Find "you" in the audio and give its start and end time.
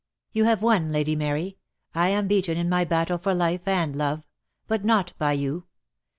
0.31-0.45, 5.33-5.67